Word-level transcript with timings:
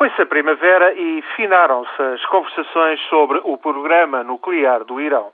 Foi-se 0.00 0.22
a 0.22 0.24
primavera 0.24 0.94
e 0.94 1.20
finaram-se 1.36 2.02
as 2.02 2.24
conversações 2.24 2.98
sobre 3.10 3.38
o 3.44 3.58
programa 3.58 4.24
nuclear 4.24 4.82
do 4.82 4.98
Irão. 4.98 5.30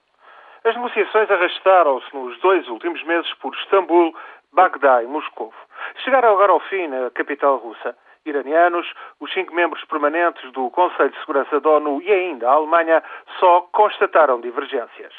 As 0.64 0.74
negociações 0.74 1.30
arrastaram-se 1.30 2.12
nos 2.12 2.36
dois 2.40 2.66
últimos 2.66 3.00
meses 3.04 3.32
por 3.34 3.54
Istambul, 3.54 4.12
Bagdá 4.52 5.04
e 5.04 5.06
Moscou. 5.06 5.54
Chegaram 6.02 6.32
agora 6.32 6.50
ao 6.50 6.58
fim 6.58 6.88
na 6.88 7.10
capital 7.10 7.58
russa. 7.58 7.96
Iranianos, 8.24 8.92
os 9.21 9.32
cinco 9.32 9.54
membros 9.54 9.84
permanentes 9.84 10.50
do 10.50 10.69
Conselho 10.71 11.11
de 11.11 11.21
Segurança 11.21 11.61
da 11.61 11.71
ONU 11.71 12.03
e 12.03 12.12
ainda 12.12 12.51
a 12.51 12.55
Alemanha 12.55 13.05
só 13.39 13.61
constataram 13.71 14.41
divergências. 14.41 15.14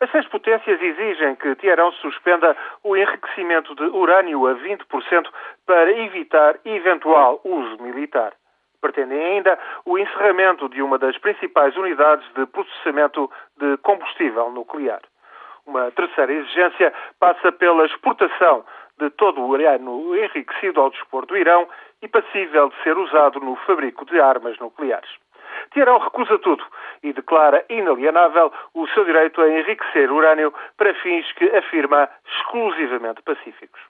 As 0.00 0.10
seis 0.10 0.26
potências 0.28 0.80
exigem 0.80 1.36
que 1.36 1.54
Teherão 1.56 1.92
suspenda 1.92 2.56
o 2.82 2.96
enriquecimento 2.96 3.74
de 3.74 3.82
urânio 3.82 4.46
a 4.46 4.54
20% 4.54 5.28
para 5.66 5.92
evitar 5.92 6.56
eventual 6.64 7.42
uso 7.44 7.76
militar 7.82 8.32
pretendem 8.86 9.20
ainda 9.20 9.58
o 9.84 9.98
encerramento 9.98 10.68
de 10.68 10.80
uma 10.80 10.96
das 10.96 11.18
principais 11.18 11.76
unidades 11.76 12.24
de 12.34 12.46
processamento 12.46 13.28
de 13.56 13.76
combustível 13.78 14.50
nuclear. 14.50 15.00
Uma 15.66 15.90
terceira 15.90 16.32
exigência 16.32 16.92
passa 17.18 17.50
pela 17.50 17.84
exportação 17.84 18.64
de 18.98 19.10
todo 19.10 19.40
o 19.40 19.48
urânio 19.48 20.14
enriquecido 20.16 20.80
ao 20.80 20.90
dispor 20.90 21.26
do 21.26 21.36
Irão 21.36 21.68
e 22.00 22.06
passível 22.06 22.68
de 22.68 22.82
ser 22.84 22.96
usado 22.96 23.40
no 23.40 23.56
fabrico 23.66 24.04
de 24.04 24.20
armas 24.20 24.56
nucleares. 24.60 25.10
Teherão 25.70 25.98
recusa 25.98 26.38
tudo 26.38 26.64
e 27.02 27.12
declara 27.12 27.64
inalienável 27.68 28.52
o 28.72 28.86
seu 28.88 29.04
direito 29.04 29.40
a 29.40 29.48
enriquecer 29.48 30.12
urânio 30.12 30.54
para 30.76 30.94
fins 30.94 31.30
que 31.32 31.44
afirma 31.56 32.08
exclusivamente 32.24 33.22
pacíficos. 33.22 33.80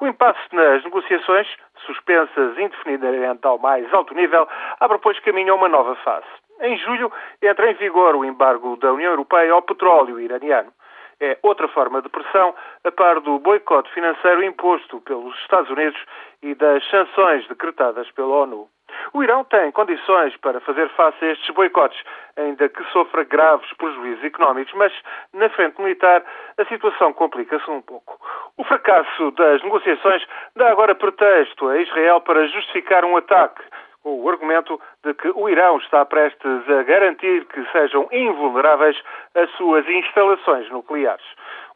O 0.00 0.06
impasse 0.06 0.40
nas 0.52 0.84
negociações, 0.84 1.48
suspensas 1.84 2.58
indefinidamente 2.58 3.46
ao 3.46 3.58
mais 3.58 3.92
alto 3.92 4.14
nível, 4.14 4.48
abre, 4.80 4.98
pois, 4.98 5.18
caminho 5.20 5.52
a 5.52 5.56
uma 5.56 5.68
nova 5.68 5.94
fase. 5.96 6.26
Em 6.60 6.76
julho 6.78 7.12
entra 7.42 7.70
em 7.70 7.74
vigor 7.74 8.14
o 8.14 8.24
embargo 8.24 8.76
da 8.76 8.92
União 8.92 9.10
Europeia 9.10 9.52
ao 9.52 9.62
petróleo 9.62 10.20
iraniano. 10.20 10.72
É 11.20 11.38
outra 11.42 11.68
forma 11.68 12.02
de 12.02 12.08
pressão, 12.08 12.54
a 12.84 12.90
par 12.90 13.20
do 13.20 13.38
boicote 13.38 13.92
financeiro 13.92 14.42
imposto 14.42 15.00
pelos 15.02 15.34
Estados 15.40 15.70
Unidos 15.70 16.00
e 16.42 16.54
das 16.54 16.84
sanções 16.88 17.46
decretadas 17.48 18.10
pela 18.12 18.42
ONU. 18.42 18.68
O 19.12 19.22
Irão 19.22 19.44
tem 19.44 19.70
condições 19.72 20.36
para 20.38 20.60
fazer 20.60 20.88
face 20.90 21.24
a 21.24 21.32
estes 21.32 21.54
boicotes, 21.54 22.00
ainda 22.36 22.68
que 22.68 22.82
sofra 22.92 23.24
graves 23.24 23.72
prejuízos 23.74 24.24
económicos, 24.24 24.72
mas 24.74 24.92
na 25.32 25.48
frente 25.50 25.80
militar 25.80 26.24
a 26.56 26.64
situação 26.66 27.12
complica-se 27.12 27.70
um 27.70 27.82
pouco. 27.82 28.18
O 28.56 28.64
fracasso 28.64 29.30
das 29.32 29.62
negociações 29.62 30.24
dá 30.54 30.70
agora 30.70 30.94
pretexto 30.94 31.68
a 31.68 31.78
Israel 31.78 32.20
para 32.20 32.46
justificar 32.46 33.04
um 33.04 33.16
ataque 33.16 33.62
com 34.04 34.22
o 34.22 34.28
argumento 34.28 34.78
de 35.02 35.14
que 35.14 35.28
o 35.34 35.48
Irão 35.48 35.78
está 35.78 36.04
prestes 36.04 36.68
a 36.68 36.82
garantir 36.82 37.46
que 37.46 37.64
sejam 37.72 38.06
invulneráveis 38.12 38.96
as 39.34 39.50
suas 39.52 39.88
instalações 39.88 40.70
nucleares. 40.70 41.24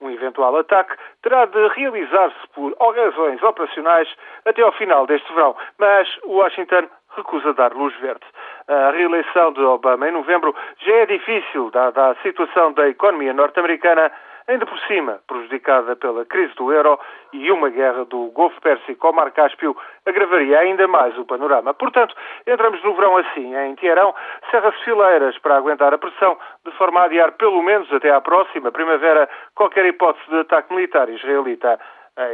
Um 0.01 0.11
eventual 0.11 0.57
ataque 0.57 0.95
terá 1.23 1.47
de 1.47 1.69
realizar-se 1.69 2.49
por 2.55 2.77
razões 2.95 3.43
operacionais 3.43 4.09
até 4.45 4.63
ao 4.63 4.73
final 4.73 5.07
deste 5.07 5.33
verão, 5.33 5.57
mas 5.79 6.07
Washington 6.25 6.89
recusa 7.17 7.55
dar 7.55 7.73
luz 7.73 7.97
verde. 7.97 8.25
A 8.69 8.91
reeleição 8.91 9.53
de 9.55 9.63
Obama 9.63 10.09
em 10.09 10.13
novembro 10.13 10.55
já 10.85 10.93
é 10.93 11.07
difícil, 11.07 11.71
dada 11.71 12.11
a 12.11 12.15
situação 12.17 12.73
da 12.75 12.89
economia 12.89 13.33
norte-americana, 13.33 14.13
ainda 14.49 14.65
por 14.65 14.79
cima 14.81 15.21
prejudicada 15.27 15.95
pela 15.95 16.25
crise 16.25 16.55
do 16.55 16.73
euro 16.73 16.99
e 17.33 17.53
uma 17.53 17.69
guerra 17.69 18.05
do 18.07 18.31
Golfo 18.31 18.59
Pérsico 18.63 19.07
ao 19.07 19.13
Mar 19.13 19.31
Cáspio 19.31 19.77
agravaria 20.07 20.59
ainda 20.59 20.89
mais 20.89 21.17
o 21.19 21.25
panorama. 21.25 21.75
Portanto, 21.75 22.17
entramos 22.47 22.83
no 22.83 22.95
verão 22.95 23.19
assim. 23.19 23.55
Em 23.55 23.77
Teherão, 23.77 24.15
cerra-se 24.51 24.83
fileiras 24.85 25.39
para 25.39 25.57
aguentar 25.57 25.93
a 25.93 25.99
pressão, 25.99 26.39
de 26.65 26.73
forma 26.73 27.01
a 27.01 27.05
adiar 27.05 27.33
pelo 27.33 27.63
menos 27.63 27.93
até 27.93 28.11
à 28.11 28.21
próxima 28.21 28.73
primavera 28.73 29.29
qualquer 29.55 29.85
hipótese 29.85 30.29
de 30.31 30.41
ataque 30.41 30.75
militar 30.75 31.09
israelita 31.11 31.79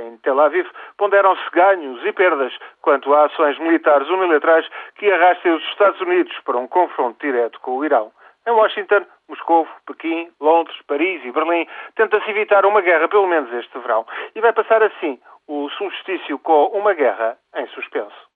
em 0.07 0.17
Tel 0.19 0.41
Aviv, 0.41 0.67
ponderam-se 0.97 1.43
ganhos 1.53 2.03
e 2.07 2.13
perdas 2.13 2.57
quanto 2.81 3.13
a 3.13 3.27
ações 3.27 3.59
militares 3.59 4.09
unilaterais 4.09 4.67
que 4.95 5.11
arrastem 5.11 5.53
os 5.53 5.63
Estados 5.65 6.01
Unidos 6.01 6.33
para 6.45 6.57
um 6.57 6.67
confronto 6.67 7.19
direto 7.21 7.61
com 7.61 7.77
o 7.77 7.85
Irão. 7.85 8.11
Em 8.47 8.51
Washington, 8.51 9.07
Moscou, 9.29 9.67
Pequim, 9.87 10.31
Londres, 10.39 10.77
Paris 10.87 11.25
e 11.25 11.33
Berlim 11.33 11.67
tenta-se 11.97 12.29
evitar 12.31 12.67
uma 12.67 12.83
guerra 12.83 13.09
pelo 13.09 13.27
menos 13.27 13.51
este 13.53 13.79
verão. 13.79 14.07
E 14.35 14.41
vai 14.41 14.53
passar 14.53 14.83
assim 14.83 15.19
o 15.49 15.71
solstício 15.71 16.39
com 16.39 16.67
uma 16.67 16.93
guerra 16.93 17.39
em 17.57 17.67
suspenso. 17.69 18.34